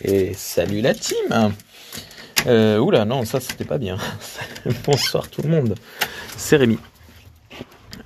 [0.00, 1.52] Et salut la team
[2.46, 3.96] euh, Oula, non, ça c'était pas bien.
[4.84, 5.74] Bonsoir tout le monde.
[6.36, 6.78] C'est Rémi.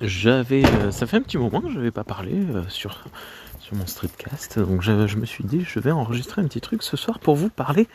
[0.01, 3.05] J'avais, euh, ça fait un petit moment que je n'avais pas parlé euh, sur,
[3.71, 6.95] mon streetcast, donc je, je, me suis dit je vais enregistrer un petit truc ce
[6.95, 7.87] soir pour vous parler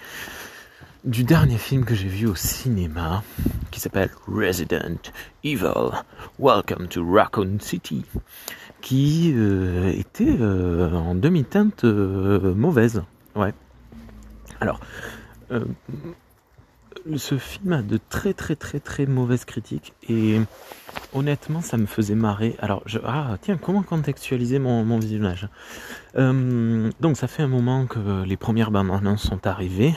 [1.05, 3.23] du dernier film que j'ai vu au cinéma,
[3.71, 4.99] qui s'appelle Resident
[5.45, 5.91] Evil.
[6.41, 8.05] Welcome to Raccoon City,
[8.81, 9.29] qui
[9.93, 13.03] était en demi-teinte mauvaise.
[13.37, 13.55] Ouais.
[14.61, 14.81] Alors,
[15.53, 15.65] euh,
[17.17, 20.41] ce film a de très très très très mauvaises critiques et
[21.15, 22.57] honnêtement ça me faisait marrer.
[22.59, 25.49] Alors, je, ah tiens, comment contextualiser mon, visionnage?
[26.17, 29.95] Euh, Donc ça fait un moment que les premières bandes annonces sont arrivées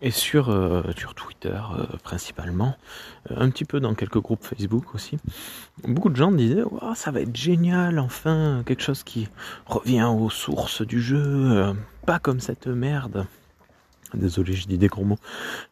[0.00, 0.82] et sur, euh,
[1.16, 1.60] Twitter
[2.04, 2.76] principalement,
[3.30, 5.18] un petit peu dans quelques groupes Facebook aussi,
[5.86, 9.28] beaucoup de gens disaient oh, ça va être génial, enfin quelque chose qui
[9.66, 11.74] revient aux sources du jeu,
[12.06, 13.26] pas comme cette merde.
[14.14, 15.18] Désolé, je dis des gros mots.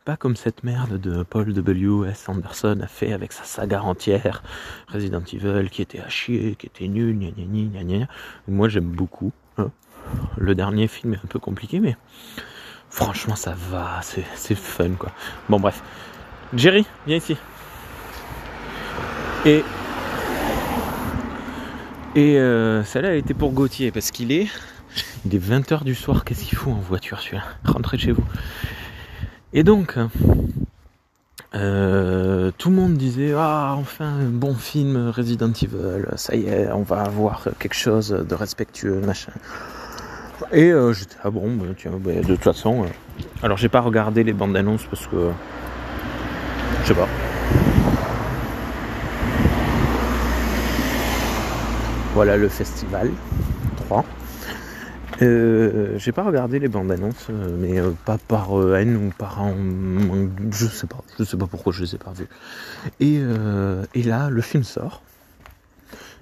[0.05, 2.29] Pas comme cette merde de Paul W.S.
[2.29, 4.43] Anderson a fait avec sa saga entière,
[4.89, 8.07] Resident Evil, qui était à chier, qui était nul, gna gna gna gna.
[8.47, 9.33] Moi, j'aime beaucoup.
[9.57, 9.71] Hein.
[10.37, 11.97] Le dernier film est un peu compliqué, mais
[12.91, 15.13] franchement, ça va, c'est fun, quoi.
[15.49, 15.83] Bon, bref.
[16.55, 17.37] Jerry, viens ici.
[19.47, 19.65] Et
[22.15, 24.49] et euh, celle-là, elle était pour Gauthier, parce qu'il est
[25.25, 28.25] il est 20h du soir, qu'est-ce qu'il fout en voiture celui-là Rentrez chez vous.
[29.53, 29.97] Et donc,
[31.55, 36.83] euh, tout le monde disait Ah, enfin, bon film Resident Evil, ça y est, on
[36.83, 39.33] va avoir quelque chose de respectueux, machin.
[40.53, 42.85] Et euh, j'étais Ah bon, bah, tiens, bah, de toute façon.
[42.85, 42.87] euh,
[43.43, 45.31] alors, j'ai pas regardé les bandes annonces parce que.
[46.83, 47.09] Je sais pas.
[52.15, 53.11] Voilà le festival
[53.89, 54.05] 3.
[55.23, 59.41] Euh, j'ai pas regardé les bandes annonces, euh, mais euh, pas par haine ou par
[59.41, 59.55] un,
[60.51, 62.29] je sais pas, je sais pas pourquoi je les ai pas vus.
[63.01, 63.21] Et,
[64.05, 65.03] là, le film sort.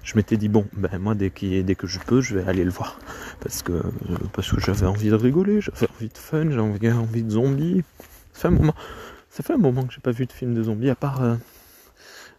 [0.03, 2.99] Je m'étais dit bon, ben moi dès, que je peux, je vais aller le voir
[3.39, 7.83] parce que que j'avais envie de rigoler, j'avais envie de fun, j'avais envie, de zombies.
[8.33, 8.49] Ça
[9.31, 11.21] fait un moment, que j'ai pas vu de film de zombies à part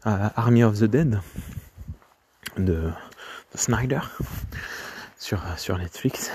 [0.05, 1.19] Army of the Dead
[2.57, 2.93] de, de
[3.57, 4.01] Snyder
[5.27, 6.31] sur, sur Netflix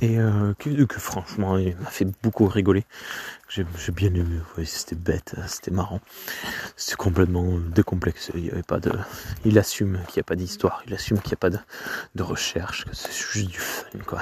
[0.00, 2.84] et euh, que, franchement il m'a fait beaucoup rigoler.
[3.48, 6.00] J'ai bien aimé, c'était bête, c'était marrant,
[6.76, 8.32] c'était complètement décomplexé.
[8.36, 8.92] Il y avait pas de,
[9.44, 12.84] il assume qu'il n'y a pas d'histoire, il assume qu'il n'y a pas de, recherche,
[12.84, 14.20] que c'est juste du fun quoi.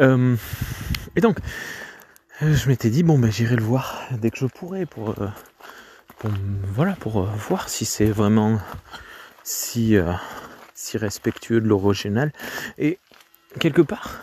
[0.00, 0.36] Euh,
[1.14, 1.36] et donc
[2.40, 5.28] euh, je m'étais dit bon ben j'irai le voir dès que je pourrai pour, euh,
[6.64, 8.58] voilà pour euh, voir si c'est vraiment
[9.44, 10.12] si euh,
[10.82, 12.32] si respectueux de l'original.
[12.78, 12.98] Et
[13.58, 14.20] quelque part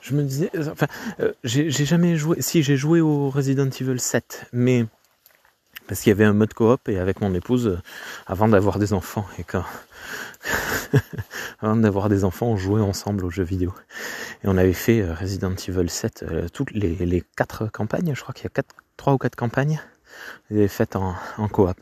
[0.00, 0.86] je me disais enfin
[1.18, 4.86] euh, j'ai jamais joué si j'ai joué au Resident Evil 7 mais
[5.86, 7.78] parce qu'il y avait un mode coop et avec mon épouse euh,
[8.26, 9.64] avant d'avoir des enfants et quand
[11.60, 13.72] avant d'avoir des enfants on jouait ensemble aux jeux vidéo.
[14.44, 18.20] Et on avait fait euh, Resident Evil 7 euh, toutes les, les quatre campagnes je
[18.20, 19.80] crois qu'il y a quatre trois ou quatre campagnes
[20.50, 21.76] on les faites en, en coop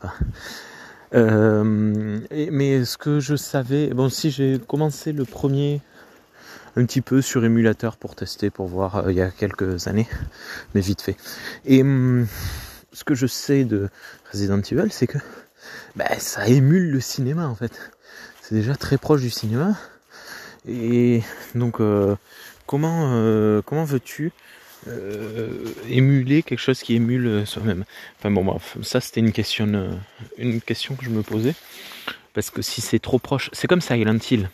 [1.15, 2.19] euh,
[2.51, 5.81] mais ce que je savais, bon, si j'ai commencé le premier
[6.75, 10.07] un petit peu sur émulateur pour tester, pour voir euh, il y a quelques années,
[10.75, 11.15] mais vite fait.
[11.65, 12.27] Et hum,
[12.91, 13.89] ce que je sais de
[14.31, 15.17] Resident Evil, c'est que
[15.95, 17.91] bah, ça émule le cinéma en fait.
[18.41, 19.75] C'est déjà très proche du cinéma.
[20.67, 21.21] Et
[21.53, 22.15] donc, euh,
[22.65, 24.31] comment, comment veux-tu
[24.87, 25.49] euh,
[25.89, 27.85] émuler quelque chose qui émule soi-même
[28.19, 29.91] Enfin bon, bref, ça c'était une question, euh,
[30.37, 31.55] une question que je me posais.
[32.33, 34.49] Parce que si c'est trop proche, c'est comme Silent Hill.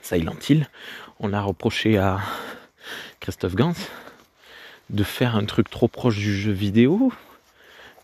[0.00, 0.68] Silent Hill,
[1.20, 2.20] on a reproché à
[3.20, 3.74] Christophe Gans
[4.90, 7.12] de faire un truc trop proche du jeu vidéo,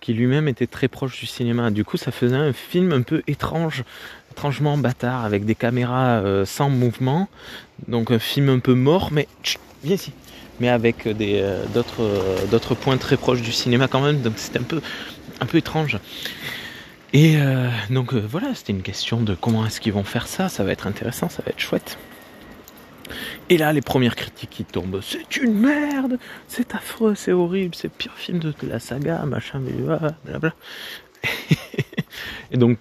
[0.01, 1.71] qui lui-même était très proche du cinéma.
[1.71, 3.85] Du coup, ça faisait un film un peu étrange,
[4.31, 7.29] étrangement bâtard, avec des caméras euh, sans mouvement.
[7.89, 10.13] Donc un film un peu mort, mais chut, viens ici.
[10.61, 14.21] Mais avec des euh, d'autres euh, d'autres points très proches du cinéma quand même.
[14.21, 14.81] Donc c'était un peu
[15.41, 15.99] un peu étrange.
[17.13, 20.49] Et euh, donc voilà, c'était une question de comment est-ce qu'ils vont faire ça.
[20.49, 21.99] Ça va être intéressant, ça va être chouette.
[23.49, 26.19] Et là, les premières critiques qui tombent, c'est une merde,
[26.49, 30.53] c'est affreux, c'est horrible, c'est le pire film de la saga, machin, blablabla.
[32.51, 32.79] Et donc,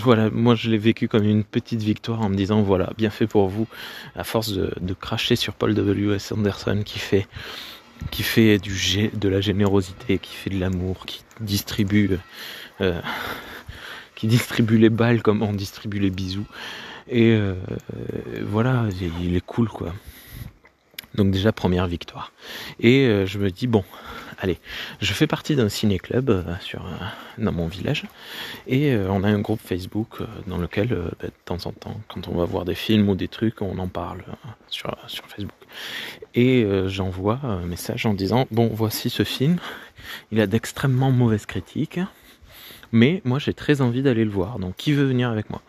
[0.00, 3.26] voilà, moi je l'ai vécu comme une petite victoire en me disant, voilà, bien fait
[3.26, 3.66] pour vous,
[4.16, 6.32] à force de, cracher sur Paul W.S.
[6.32, 7.26] Anderson qui fait,
[8.10, 12.18] qui fait du, de la générosité, qui fait de l'amour, qui distribue,
[12.80, 13.00] euh,
[14.14, 16.46] qui distribue les balles comme on distribue les bisous.
[17.08, 17.54] Et euh,
[18.42, 18.86] voilà,
[19.20, 19.94] il est cool quoi.
[21.14, 22.32] Donc déjà première victoire.
[22.80, 23.84] Et euh, je me dis bon,
[24.38, 24.58] allez,
[25.00, 26.42] je fais partie d'un ciné-club euh,
[26.74, 26.78] euh,
[27.38, 28.04] dans mon village
[28.66, 32.36] et on a un groupe Facebook dans lequel bah, de temps en temps, quand on
[32.36, 34.22] va voir des films ou des trucs, on en parle
[34.68, 34.94] sur
[35.26, 35.52] Facebook.
[36.34, 39.58] Et j'envoie un message en disant bon, voici ce film,
[40.30, 42.00] il a d'extrêmement mauvaises critiques,
[42.92, 44.58] mais moi j'ai très envie d'aller le voir.
[44.58, 45.62] Donc qui veut venir avec moi?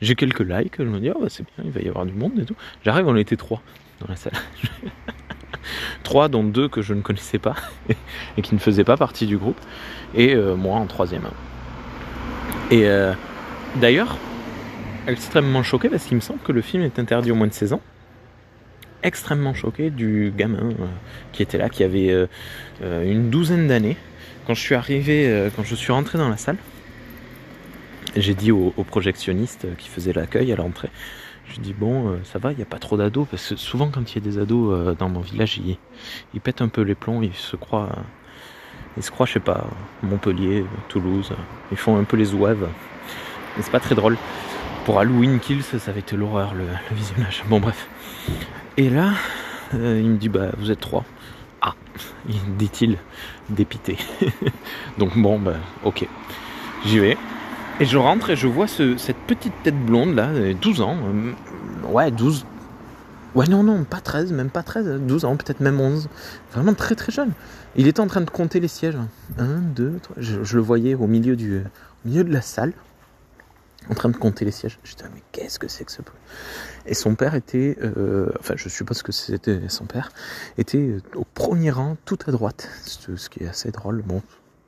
[0.00, 2.38] J'ai quelques likes, je me dis oh c'est bien, il va y avoir du monde
[2.38, 2.56] et tout.
[2.84, 3.60] J'arrive, on était trois
[4.00, 4.32] dans la salle.
[6.02, 7.54] Trois, dont deux que je ne connaissais pas
[8.36, 9.60] et qui ne faisaient pas partie du groupe,
[10.14, 11.28] et euh, moi en troisième.
[12.70, 13.12] Et euh,
[13.76, 14.16] d'ailleurs,
[15.06, 17.74] extrêmement choqué parce qu'il me semble que le film est interdit au moins de 16
[17.74, 17.80] ans.
[19.02, 20.86] Extrêmement choqué du gamin euh,
[21.32, 22.26] qui était là, qui avait
[22.82, 23.96] une douzaine d'années.
[24.46, 26.56] Quand je suis arrivé, quand je suis rentré dans la salle,
[28.16, 30.88] j'ai dit au, au projectionniste qui faisait l'accueil à l'entrée,
[31.54, 33.88] je dis bon, euh, ça va, il n'y a pas trop d'ados, parce que souvent
[33.88, 35.60] quand il y a des ados euh, dans mon village,
[36.34, 37.90] ils, pètent un peu les plombs, ils se croient,
[38.96, 39.64] ils se croient, je sais pas,
[40.02, 41.32] Montpellier, Toulouse,
[41.70, 42.68] ils font un peu les ouaves.
[43.56, 44.16] Mais c'est pas très drôle.
[44.84, 46.64] Pour Halloween Kills, ça va être l'horreur, le,
[46.94, 47.44] visionnage.
[47.48, 47.88] Bon bref.
[48.76, 49.12] Et là,
[49.74, 51.04] euh, il me dit bah vous êtes trois.
[51.60, 51.74] Ah,
[52.58, 52.98] dit-il,
[53.50, 53.96] dépité.
[54.98, 56.06] Donc bon, bah ok.
[56.86, 57.16] J'y vais.
[57.80, 60.96] Et je rentre et je vois cette petite tête blonde là, 12 ans.
[60.96, 61.32] Euh,
[61.86, 62.44] ouais, 12.
[63.36, 66.08] Ouais, non, non, pas 13, même pas 13, 12 ans, peut-être même 11.
[66.52, 67.30] Vraiment très très jeune.
[67.76, 68.98] Il était en train de compter les sièges.
[69.38, 69.44] 1,
[69.76, 70.16] 2, 3.
[70.18, 71.62] Je, le voyais au milieu, du,
[72.04, 72.72] milieu de la salle,
[73.88, 74.80] en train de compter les sièges.
[74.82, 76.18] Je disais, mais qu'est-ce que c'est que ce bruit
[76.84, 80.10] Et son père était, euh, enfin, je suppose que c'était son père,
[80.56, 82.68] était au premier rang, tout à droite.
[82.82, 84.02] Ce qui est assez drôle.
[84.02, 84.20] Bon,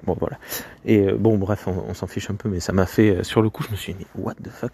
[0.04, 0.38] Bon voilà.
[0.84, 3.42] Et euh, bon bref, on, s'en fiche un peu, mais ça m'a fait euh, sur
[3.42, 4.72] le coup, je me suis dit mais what the fuck?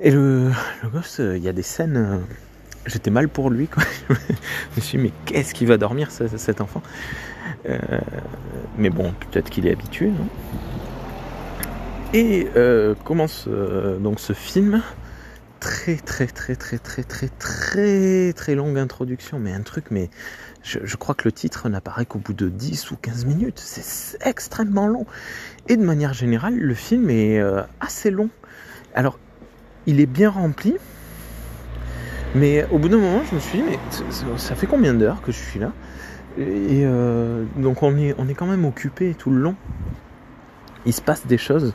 [0.00, 0.50] Et le,
[0.82, 2.22] le gosse, euh, il y a des scènes,
[2.86, 3.82] j'étais mal pour lui quoi.
[4.08, 4.14] je
[4.76, 6.82] me suis dit mais qu'est-ce qu'il va dormir cet enfant?
[8.76, 10.08] Mais bon, peut-être qu'il est habitué.
[10.08, 10.28] Non?
[12.12, 12.46] Et
[13.04, 14.82] commence donc ce film.
[15.60, 20.10] Très très très très très très très très longue introduction, mais un truc mais
[20.64, 23.58] je, crois que le titre n'apparaît qu'au bout de 10 ou 15 minutes.
[23.58, 25.04] C'est extrêmement long.
[25.68, 28.30] Et de manière générale, le film est euh, assez long.
[28.94, 29.18] Alors,
[29.86, 30.74] il est bien rempli.
[32.34, 33.78] Mais au bout d'un moment, je me suis dit, mais
[34.38, 35.72] ça fait combien d'heures que je suis là?
[36.38, 39.54] Et euh, donc on est, quand même occupé tout le long.
[40.84, 41.74] Il se passe des choses.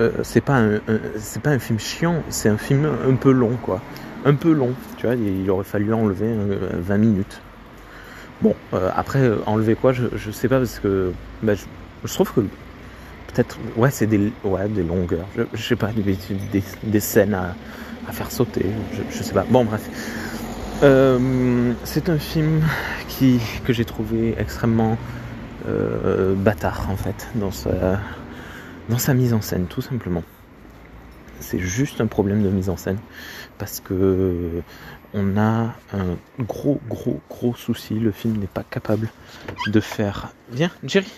[0.00, 0.44] Euh, c'est
[1.16, 3.80] c'est pas un film chiant, c'est un film un peu long, quoi
[4.24, 4.72] un peu long.
[4.96, 7.40] Tu vois, il aurait fallu enlever 20 euh, minutes.
[8.42, 11.12] Bon, euh, après, euh, enlever quoi, je, je sais pas, parce que
[11.42, 15.26] bah, je, trouve que peut-être, ouais, c'est des, ouais, des longueurs.
[15.52, 17.54] Je, sais pas, des, des, scènes à,
[18.08, 18.66] à, faire sauter.
[19.10, 19.44] Je, sais pas.
[19.48, 19.82] Bon, bref.
[21.84, 22.62] c'est un film
[23.08, 24.96] qui, que j'ai trouvé extrêmement
[26.36, 28.00] bâtard, en fait, dans sa,
[28.88, 30.22] dans sa mise en scène, tout simplement.
[31.40, 32.98] C'est juste un problème de mise en scène
[33.58, 34.62] parce que
[35.12, 37.94] on a un gros gros gros souci.
[37.94, 39.08] Le film n'est pas capable
[39.66, 40.28] de faire.
[40.50, 41.10] Viens, Jerry.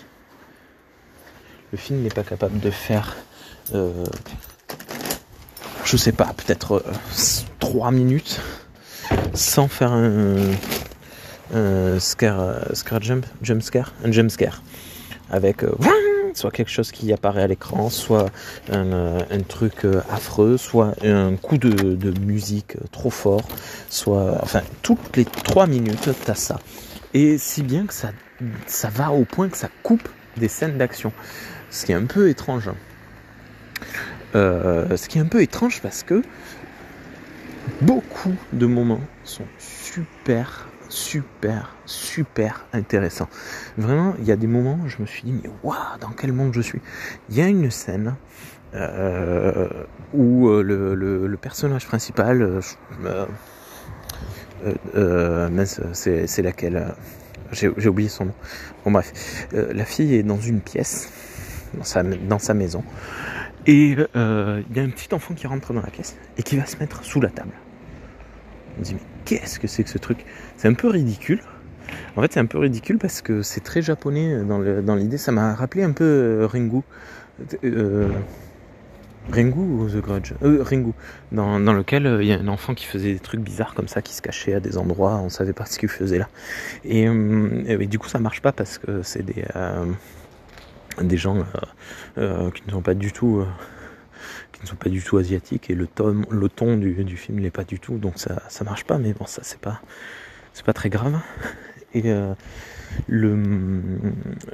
[1.71, 3.15] Le film n'est pas capable de faire.
[3.73, 4.05] Euh,
[5.85, 6.83] je sais pas, peut-être
[7.59, 8.41] 3 euh, minutes
[9.33, 10.35] sans faire un,
[11.53, 14.61] un scare, scare jump, jump scare, un jump scare
[15.29, 15.71] avec euh,
[16.37, 18.29] soit quelque chose qui apparaît à l'écran, soit
[18.71, 23.47] un, euh, truc euh, affreux, soit un coup de, musique trop fort,
[23.89, 26.59] soit enfin toutes les trois minutes t'as ça.
[27.13, 28.11] Et si bien que ça,
[28.65, 31.11] ça va au point que ça coupe des scènes d'action.
[31.69, 32.69] Ce qui est un peu étrange.
[34.33, 36.23] ce qui est un peu étrange parce que
[37.81, 43.27] beaucoup de moments sont super super, super intéressant.
[43.77, 46.31] Vraiment, il y a des moments où je me suis dit, mais waouh, dans quel
[46.31, 46.81] monde je suis?
[47.29, 48.15] Il y a une scène
[48.75, 49.67] euh,
[50.13, 52.61] où euh, le, personnage principal,
[54.93, 55.49] euh,
[55.93, 56.93] c'est laquelle
[57.51, 58.33] J'ai oublié son nom.
[58.85, 61.11] Bon bref, la fille est dans une pièce,
[61.73, 62.83] dans sa maison,
[63.65, 66.67] et il y a un petit enfant qui rentre dans la pièce et qui va
[66.67, 67.53] se mettre sous la table.
[68.75, 70.25] On me dit, mais qu'est-ce que c'est que ce truc?
[70.57, 71.41] C'est un peu ridicule.
[72.15, 75.17] En fait, c'est un peu ridicule parce que c'est très japonais dans l'idée.
[75.17, 76.81] Ça m'a rappelé un peu euh, Ringu.
[77.63, 78.09] Euh,
[79.31, 80.33] Ringu ou The Grudge?
[80.43, 80.91] Euh, Ringu,
[81.31, 84.01] dans, lequel euh, il y a un enfant qui faisait des trucs bizarres comme ça,
[84.01, 86.27] qui se cachait à des endroits, on savait pas ce qu'il faisait là.
[86.83, 87.07] Et,
[87.87, 89.45] du coup, ça marche pas parce que c'est des,
[91.01, 91.37] des gens
[92.15, 93.45] qui ne sont pas du tout
[94.63, 97.63] ne sont pas du tout asiatiques et le ton, le ton du, film n'est pas
[97.63, 98.97] du tout, donc ça, ça marche pas.
[98.97, 99.81] Mais bon, ça c'est pas,
[100.53, 101.19] c'est pas très grave.
[101.95, 102.33] Et euh,
[103.07, 103.35] le,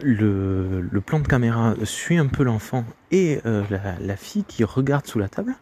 [0.01, 3.63] le, le, plan de caméra suit un peu l'enfant et euh,
[4.01, 5.55] la, fille qui regarde sous la table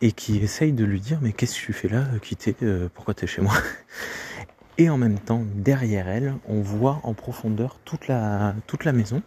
[0.00, 3.14] et qui essaye de lui dire mais qu'est-ce que tu fais là quitter euh, pourquoi
[3.14, 3.54] tu es chez moi?
[4.78, 9.20] Et en même temps derrière elle on voit en profondeur toute la toute la maison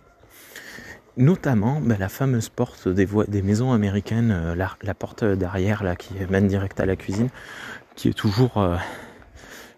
[1.17, 3.07] notamment bah, la fameuse porte des,
[3.41, 7.29] maisons américaines euh, la, porte derrière là qui mène direct à la cuisine
[7.95, 8.77] qui est toujours euh,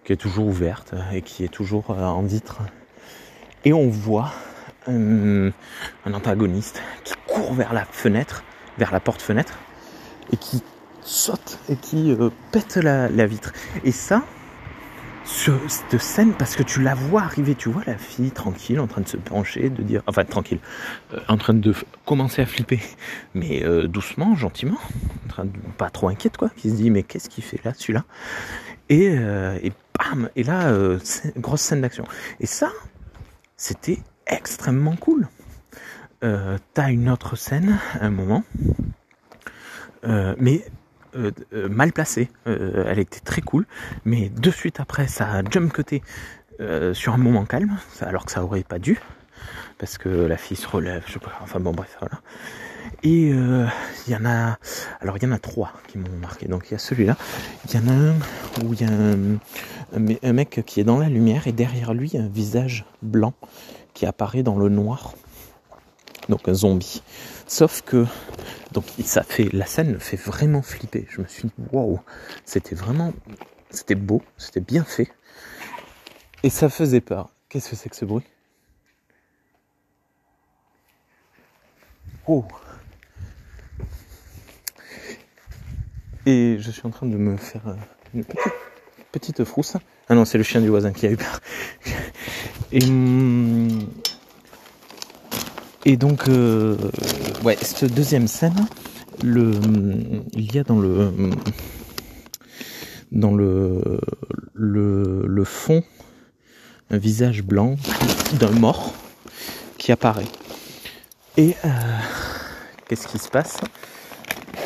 [0.04, 2.62] qui est toujours ouverte et qui est toujours euh, en vitre
[3.66, 4.32] et on voit
[4.88, 5.52] un,
[6.06, 8.44] antagoniste qui court vers la fenêtre
[8.78, 9.54] vers la porte fenêtre
[10.32, 10.64] et qui
[11.08, 13.54] saute et qui euh, pète la, vitre.
[13.84, 14.24] Et ça,
[15.28, 18.88] ce, cette scène, parce que tu la vois arriver, tu vois la fille tranquille, en
[18.88, 20.60] train de se pencher, de dire, enfin tranquille,
[21.14, 21.74] euh, en train de
[22.06, 22.80] commencer à flipper,
[23.34, 24.80] mais euh, doucement, gentiment,
[25.78, 28.06] pas trop inquiète quoi, qui se dit mais qu'est-ce qu'il fait là, celui-là?
[28.88, 30.74] Et, euh, et bam, et là,
[31.36, 32.06] grosse scène d'action.
[32.40, 32.72] Et ça,
[33.58, 35.28] c'était extrêmement cool.
[36.22, 38.44] T'as une autre scène, un moment,
[40.04, 40.64] mais
[41.18, 42.30] euh, euh, mal placée.
[42.48, 43.66] Euh, elle était très cool,
[44.06, 46.02] mais de suite après, ça a jump cuté
[46.94, 49.00] sur un moment calme, alors que ça aurait pas dû,
[49.78, 52.20] parce que la fille se relève, je sais pas, enfin bon bref, voilà.
[53.04, 54.58] Et il y en a,
[55.00, 56.48] alors il y en a trois qui m'ont marqué.
[56.48, 57.16] Donc il y a celui-là,
[57.66, 58.16] il y en a un
[58.64, 62.28] où il y a un, mec qui est dans la lumière et derrière lui un
[62.28, 63.36] visage blanc
[63.94, 65.14] qui apparaît dans le noir.
[66.28, 67.04] Donc un zombie.
[67.48, 68.06] Sauf que
[68.74, 71.08] donc ça fait la scène fait vraiment flipper.
[71.10, 72.00] Je me suis dit waouh,
[72.46, 73.14] c'était vraiment
[73.70, 75.10] c'était beau, c'était bien fait
[76.44, 77.30] et ça faisait peur.
[77.50, 78.24] Qu'est-ce que c'est que ce bruit?
[82.28, 82.46] Oh.
[86.26, 87.78] Et je suis en train de me faire
[88.14, 88.54] une petite,
[89.14, 89.78] petite frousse.
[90.10, 91.40] Ah non, c'est le chien du voisin qui a eu peur.
[92.74, 92.82] Et
[95.88, 96.76] et donc, euh,
[97.44, 98.68] ouais, cette deuxième scène,
[99.24, 99.54] le,
[100.34, 101.12] il y a dans le,
[103.12, 103.82] dans le,
[104.54, 105.84] le, le fond
[106.90, 107.78] un visage blanc
[108.40, 108.94] d'un mort
[109.78, 110.28] qui apparaît.
[111.38, 111.70] Et euh,
[112.88, 113.58] qu'est-ce qui se passe?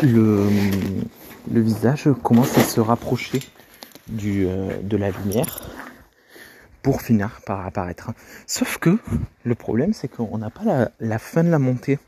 [0.01, 0.47] Le,
[1.51, 3.41] le visage commence à se rapprocher
[4.07, 5.61] du, euh, de la lumière
[6.81, 8.11] pour finir par apparaître.
[8.47, 8.97] Sauf que
[9.43, 11.99] le problème, c'est qu'on n'a pas la, fin de la montée.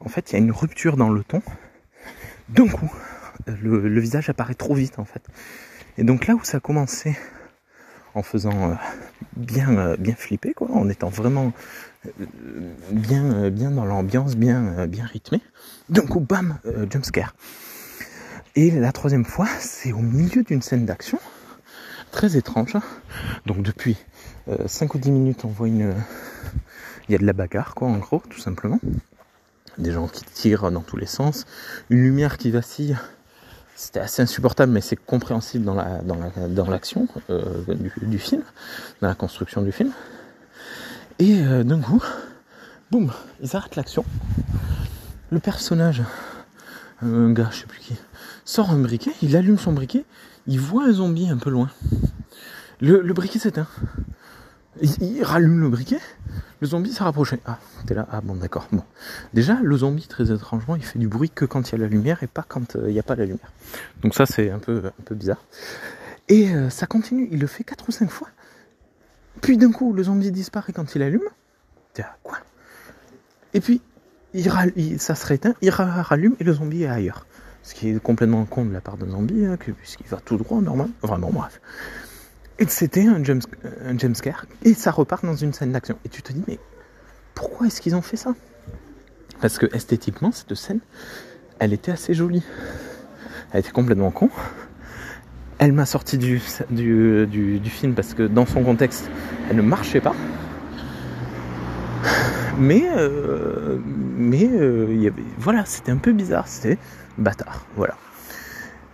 [0.00, 1.42] En fait, il y a une rupture dans le ton.
[2.48, 2.90] D'un coup,
[3.46, 5.22] le, visage apparaît trop vite, en fait.
[5.96, 7.16] Et donc là où ça a commencé
[8.14, 8.74] en faisant euh,
[9.36, 11.52] bien, euh, bien flipper, quoi, en étant vraiment
[12.06, 12.24] euh,
[12.92, 15.40] bien, bien dans l'ambiance, bien, bien rythmé,
[15.88, 16.58] d'un coup, bam,
[16.90, 17.34] jumpscare.
[18.54, 21.18] Et la troisième fois, c'est au milieu d'une scène d'action
[22.10, 22.76] très étrange.
[23.46, 23.96] Donc depuis
[24.48, 25.94] euh, 5 ou 10 minutes, on voit une...
[27.08, 28.78] Il y a de la bagarre, quoi, en gros, tout simplement.
[29.78, 31.46] Des gens qui tirent dans tous les sens.
[31.88, 32.98] Une lumière qui vacille.
[33.76, 38.42] C'était assez insupportable, mais c'est compréhensible dans la dans dans l'action euh, du, du, film,
[39.00, 39.92] dans la construction du film.
[41.20, 42.02] Et euh, d'un coup,
[42.90, 44.04] boum, ils arrêtent l'action.
[45.30, 46.02] Le personnage,
[47.02, 47.96] un gars, je sais plus qui,
[48.44, 50.04] sort un briquet, il allume son briquet,
[50.46, 51.70] il voit un zombie un peu loin.
[52.80, 53.66] Le, briquet s'éteint.
[54.80, 55.98] Il, il, rallume le briquet,
[56.60, 57.40] le zombie s'est rapproché.
[57.46, 58.68] Ah, t'es là Ah bon, d'accord.
[58.72, 58.82] Bon.
[59.34, 61.88] Déjà, le zombie, très étrangement, il fait du bruit que quand il y a la
[61.88, 63.52] lumière et pas quand euh, il n'y a pas la lumière.
[64.02, 65.44] Donc ça, c'est un peu, un peu bizarre.
[66.28, 68.28] Et euh, ça continue, il le fait 4 ou 5 fois.
[69.40, 71.22] Puis d'un coup, le zombie disparaît quand il allume.
[71.94, 72.38] T'es là, quoi?
[73.54, 73.80] Et puis,
[74.98, 77.26] ça se rééteint, il rallume et le zombie est ailleurs.
[77.62, 80.60] Ce qui est complètement con de la part d'un zombie, hein, puisqu'il va tout droit,
[80.60, 80.88] normal.
[81.02, 81.60] Vraiment, bref.
[82.58, 83.44] Et c'était un, jump,
[83.84, 83.96] un
[84.64, 85.98] et ça repart dans une scène d'action.
[86.04, 86.58] Et tu te dis, mais
[87.34, 88.34] pourquoi est-ce qu'ils ont fait ça?
[89.40, 90.80] Parce que esthétiquement, cette scène,
[91.60, 92.42] elle était assez jolie.
[93.52, 94.30] Elle était complètement con.
[95.58, 99.08] Elle m'a sorti du, du, du, film parce que dans son contexte,
[99.50, 100.14] elle ne marchait pas.
[102.58, 106.48] Mais, euh, mais euh, voilà, c'était un peu bizarre.
[106.48, 106.76] C'était
[107.16, 107.64] bâtard.
[107.76, 107.96] Voilà.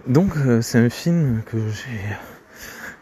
[0.06, 2.00] Donc euh, c'est un film que j'ai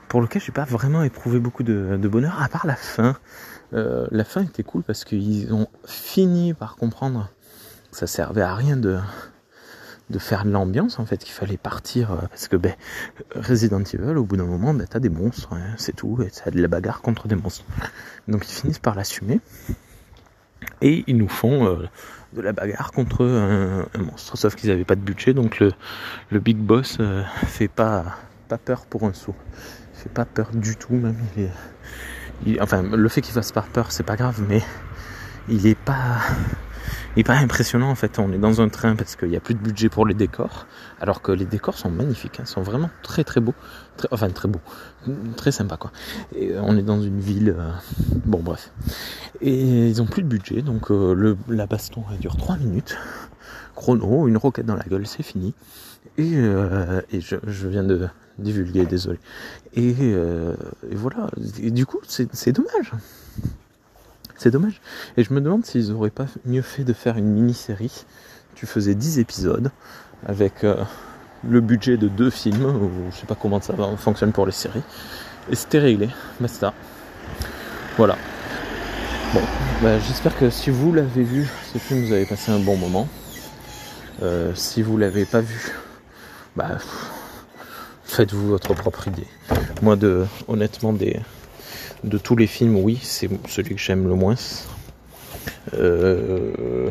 [0.09, 3.17] pour lequel j'ai pas vraiment éprouvé beaucoup de, bonheur, à part la fin.
[3.73, 7.31] La fin était cool parce qu'ils ont fini par comprendre
[7.91, 8.99] que ça servait à rien de,
[10.11, 12.75] de faire de l'ambiance en fait, qu'il fallait partir parce que ben,
[13.35, 16.51] Resident Evil, au bout d'un moment, ben, t'as des monstres, hein, c'est tout, et t'as
[16.51, 17.65] de la bagarre contre des monstres.
[18.29, 19.41] Donc ils finissent par l'assumer.
[20.81, 21.89] Et ils nous font euh,
[22.35, 24.37] de la bagarre contre un, monstre.
[24.37, 28.19] Sauf qu'ils n'avaient pas de budget, donc le, big boss euh, fait pas,
[28.65, 29.35] peur pour un sou.
[29.95, 31.17] Il fait pas peur du tout, même.
[32.61, 34.63] enfin, le fait qu'il fasse pas peur, c'est pas grave, mais
[35.49, 36.19] il est pas
[37.23, 38.19] pas impressionnant en fait.
[38.19, 40.67] On est dans un train parce qu'il n'y a plus de budget pour les décors,
[41.01, 43.55] alors que les décors sont magnifiques, hein, sont vraiment très très beaux,
[44.11, 44.61] enfin très beaux,
[45.37, 45.93] très sympa quoi.
[46.35, 47.71] Et on est dans une ville, euh,
[48.25, 48.73] bon bref.
[49.43, 52.97] Et ils ont plus de budget, donc euh, le, la baston elle dure 3 minutes.
[53.75, 55.55] Chrono, une roquette dans la gueule, c'est fini.
[56.19, 59.19] Et, euh, je, viens de divulguer, désolé.
[59.75, 59.95] Et,
[60.93, 61.31] voilà.
[61.39, 62.93] Du coup, c'est dommage.
[64.43, 64.81] C'est dommage.
[65.17, 68.05] Et je me demande s'ils auraient pas mieux fait de faire une mini-série.
[68.57, 69.71] Tu faisais 10 épisodes
[70.27, 70.83] avec euh,
[71.49, 74.83] le budget de deux films, ou je sais pas comment ça fonctionne pour les séries.
[75.49, 76.09] Et c'était réglé.
[76.41, 76.75] Basta.
[77.97, 78.19] Voilà.
[79.33, 79.43] Bon,
[79.81, 83.07] bah, j'espère que si vous l'avez vu, ce film, vous avez passé un bon moment.
[84.23, 85.71] Euh, si vous l'avez pas vu,
[86.57, 86.79] bah
[88.07, 89.29] faites-vous votre propre idée.
[89.83, 91.21] Moi, de honnêtement des
[92.05, 94.37] de tous les films, oui, c'est celui que j'aime le moins.
[95.75, 96.91] Euh,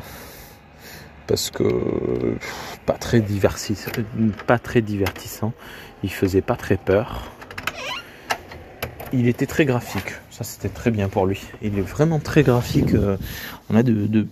[1.28, 2.38] parce que
[2.86, 5.54] pas très divertissant.
[6.04, 7.32] Il faisait pas très peur.
[9.14, 10.14] Il était très graphique.
[10.30, 11.42] Ça, c'était très bien pour lui.
[11.62, 12.94] Il est vraiment très graphique.
[12.94, 13.18] Euh,
[13.70, 14.28] on a de,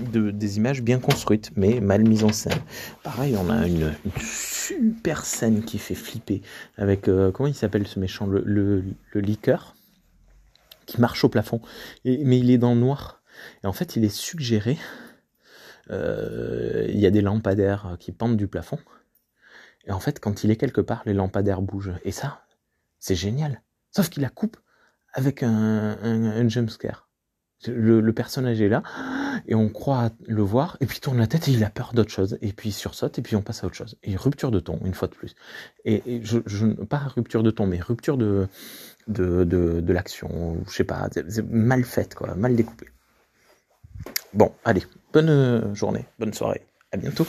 [0.00, 2.58] des images bien construites, mais mal mises en scène.
[3.04, 6.42] Pareil, on a une, super scène qui fait flipper
[6.76, 9.74] avec euh, comment il s'appelle ce méchant, le liqueur?
[10.86, 11.60] Qui marche au plafond.
[12.04, 13.22] Mais il est dans le noir.
[13.62, 14.78] Et en fait, il est suggéré.
[15.90, 18.78] Euh, il y a des lampadaires qui pendent du plafond.
[19.86, 21.94] Et en fait, quand il est quelque part, les lampadaires bougent.
[22.04, 22.44] Et ça,
[22.98, 23.62] c'est génial.
[23.90, 24.56] Sauf qu'il la coupe
[25.12, 27.08] avec un, un, un jumpscare.
[27.66, 28.82] Le, personnage est là
[29.46, 32.10] et on croit le voir et puis tourne la tête et il a peur d'autre
[32.10, 34.60] chose et puis il sursaute et puis on passe à autre chose et rupture de
[34.60, 35.34] ton une fois de plus
[35.84, 36.02] et,
[36.88, 38.48] pas rupture de ton mais rupture de
[39.08, 42.86] de, de, l'action, je sais pas, c'est mal faite, quoi, mal découpé.
[44.32, 47.26] Bon, allez, bonne journée, bonne soirée, à bientôt.